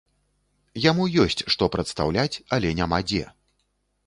Яму 0.85 1.05
ёсць 1.23 1.45
што 1.57 1.67
прадстаўляць, 1.75 2.41
але 2.59 2.73
няма 2.81 2.99
дзе. 3.13 3.23